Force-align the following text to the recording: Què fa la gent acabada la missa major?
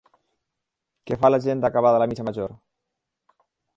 Què 1.11 1.19
fa 1.25 1.31
la 1.31 1.39
gent 1.45 1.61
acabada 1.71 2.03
la 2.05 2.09
missa 2.13 2.25
major? 2.31 2.57